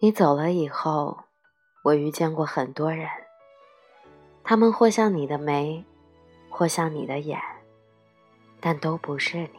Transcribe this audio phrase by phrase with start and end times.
[0.00, 1.24] 你走了以后，
[1.82, 3.08] 我遇见过很多人，
[4.44, 5.84] 他们或像你的眉，
[6.48, 7.36] 或像你的眼，
[8.60, 9.58] 但都不是你。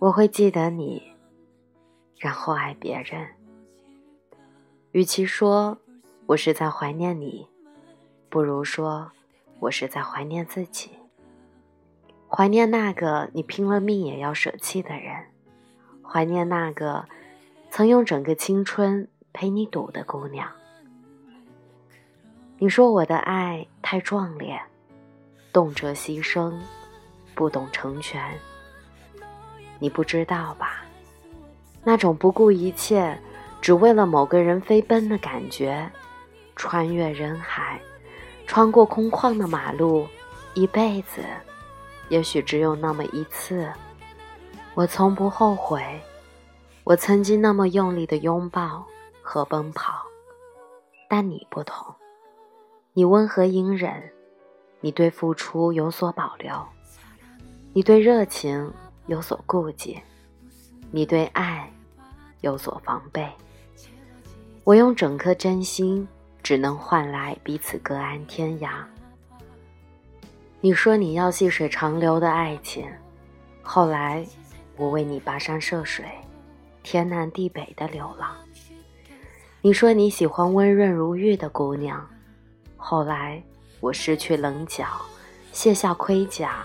[0.00, 1.12] 我会记得你，
[2.18, 3.28] 然后爱别人。
[4.90, 5.78] 与其说
[6.26, 7.46] 我是在怀念你，
[8.28, 9.12] 不如说
[9.60, 10.90] 我是在怀念自己，
[12.28, 15.26] 怀念那个你拼了命也要舍弃的人，
[16.02, 17.06] 怀念那个。
[17.76, 20.50] 曾用整个青春陪你赌的姑娘，
[22.56, 24.58] 你说我的爱太壮烈，
[25.52, 26.54] 动辄牺牲，
[27.34, 28.32] 不懂成全。
[29.78, 30.86] 你不知道吧？
[31.84, 33.14] 那种不顾一切，
[33.60, 35.86] 只为了某个人飞奔的感觉，
[36.54, 37.78] 穿越人海，
[38.46, 40.08] 穿过空旷的马路，
[40.54, 41.22] 一辈子，
[42.08, 43.70] 也许只有那么一次。
[44.72, 46.00] 我从不后悔。
[46.86, 48.86] 我曾经那么用力的拥抱
[49.20, 50.04] 和奔跑，
[51.10, 51.92] 但你不同，
[52.92, 54.12] 你温和隐忍，
[54.80, 56.64] 你对付出有所保留，
[57.72, 58.72] 你对热情
[59.08, 60.00] 有所顾忌，
[60.92, 61.68] 你对爱
[62.42, 63.28] 有所防备。
[64.62, 66.06] 我用整颗真心，
[66.40, 68.70] 只能换来彼此各安天涯。
[70.60, 72.88] 你说你要细水长流的爱情，
[73.60, 74.24] 后来
[74.76, 76.04] 我为你跋山涉水。
[76.86, 78.30] 天南地北的流浪。
[79.60, 82.08] 你说你喜欢温润如玉的姑娘，
[82.76, 83.42] 后来
[83.80, 84.86] 我失去棱角，
[85.50, 86.64] 卸下盔甲，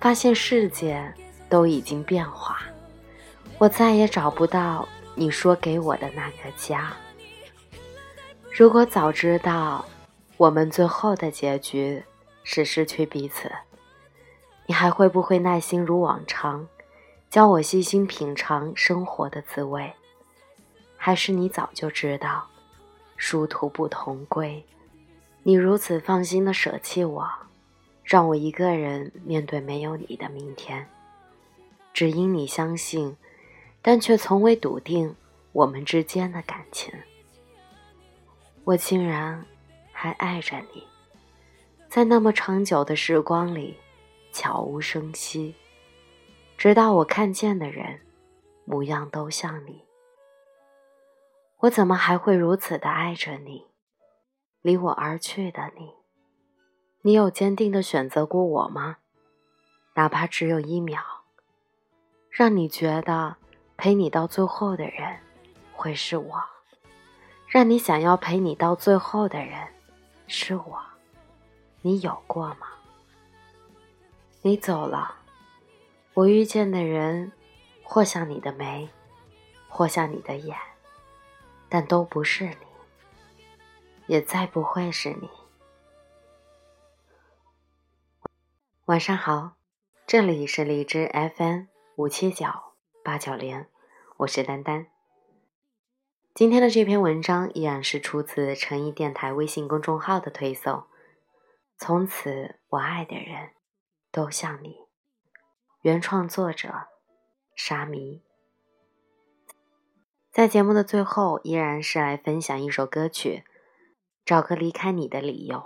[0.00, 1.12] 发现世界
[1.50, 2.60] 都已经变化，
[3.58, 6.90] 我再也找不到你说给我的那个家。
[8.50, 9.84] 如果早知道
[10.38, 12.02] 我们最后的结局
[12.42, 13.52] 是失去彼此，
[14.64, 16.66] 你还会不会耐心如往常？
[17.32, 19.90] 教我细心品尝生活的滋味，
[20.98, 22.46] 还是你早就知道，
[23.16, 24.62] 殊途不同归。
[25.42, 27.26] 你如此放心的舍弃我，
[28.04, 30.86] 让我一个人面对没有你的明天。
[31.94, 33.16] 只因你相信，
[33.80, 35.16] 但却从未笃定
[35.52, 36.92] 我们之间的感情。
[38.64, 39.42] 我竟然
[39.90, 40.86] 还爱着你，
[41.88, 43.78] 在那么长久的时光里，
[44.32, 45.54] 悄无声息。
[46.62, 48.02] 直到我看见的人，
[48.64, 49.84] 模样都像你，
[51.58, 53.66] 我怎么还会如此的爱着你？
[54.60, 55.92] 离我而去的你，
[57.00, 58.98] 你有坚定的选择过我吗？
[59.94, 61.02] 哪怕只有一秒，
[62.30, 63.34] 让你觉得
[63.76, 65.18] 陪你到最后的人
[65.72, 66.40] 会是我，
[67.48, 69.66] 让你想要陪你到最后的人
[70.28, 70.80] 是我，
[71.80, 72.68] 你有过吗？
[74.42, 75.21] 你走了。
[76.14, 77.32] 我遇见的人，
[77.82, 78.90] 或像你的眉，
[79.66, 80.54] 或像你的眼，
[81.70, 82.56] 但都不是你，
[84.08, 85.30] 也再不会是你。
[88.84, 89.52] 晚上好，
[90.06, 91.62] 这里是荔枝 FM
[91.96, 92.46] 五七九
[93.02, 93.64] 八九零，
[94.18, 94.88] 我是丹丹。
[96.34, 100.84] 今天的这篇文章依然是出自诚意电台微信公众号的推送。
[101.78, 103.52] 从此，我爱的人
[104.10, 104.81] 都像你。
[105.82, 106.86] 原创作者
[107.56, 108.22] 沙弥，
[110.30, 113.42] 在节目的最后，依然是来分享一首歌曲，
[114.24, 115.56] 《找个离开你的理由》。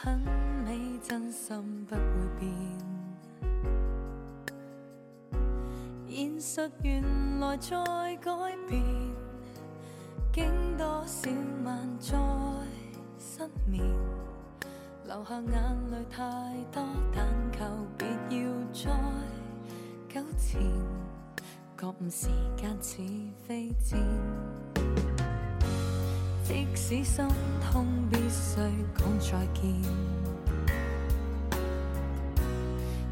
[0.00, 0.18] 很
[0.64, 2.00] 美，真心不会
[2.38, 2.50] 变。
[6.08, 7.02] 现实原
[7.40, 7.76] 来在
[8.16, 8.30] 改
[8.68, 8.82] 变，
[10.32, 11.30] 经多少
[11.64, 12.18] 晚再
[13.18, 13.84] 失眠，
[15.06, 16.20] 流下眼泪太
[16.72, 16.82] 多，
[17.14, 17.64] 但求
[17.96, 18.90] 别要再
[20.08, 20.52] 纠缠。
[21.78, 23.02] 觉悟时间似
[23.44, 23.98] 飞箭，
[26.52, 27.26] 即使心
[27.62, 28.60] 痛，必须
[28.98, 29.72] 讲再见。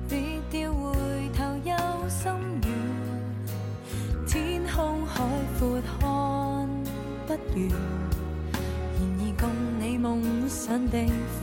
[0.06, 0.92] 跌掉回
[1.34, 1.75] 头有
[2.06, 5.25] 心软，天空海
[5.58, 5.98] 阔看
[7.26, 7.70] 不完。
[8.98, 9.48] 然而共
[9.81, 10.98] 你梦想的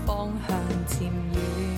[0.05, 0.55] 方向
[0.85, 1.01] 渐
[1.33, 1.76] 远。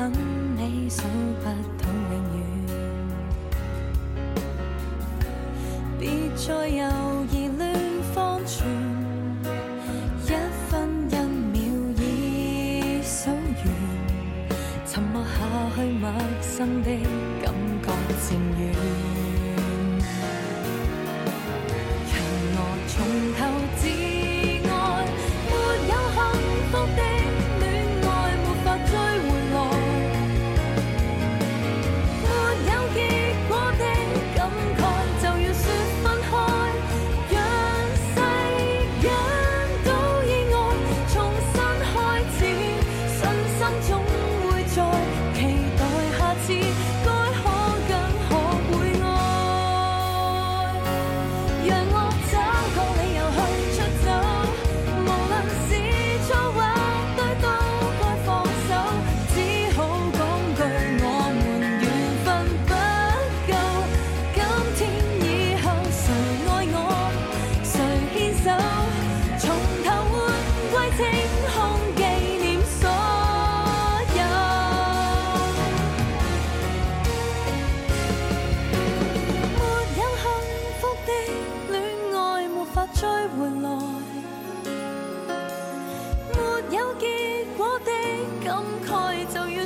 [0.00, 0.10] 很
[0.56, 1.02] 美，数
[1.40, 2.40] 不到永远。
[5.98, 6.82] 别再犹
[7.30, 7.60] 疑乱
[8.14, 8.66] 方寸，
[10.24, 10.26] 一
[10.70, 10.70] 分
[11.10, 11.12] 一
[11.52, 11.60] 秒
[11.98, 13.62] 已数完，
[14.86, 15.36] 沉默下
[15.76, 16.10] 去陌
[16.40, 16.88] 生的。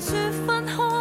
[0.05, 0.15] 说
[0.47, 0.94] 分开。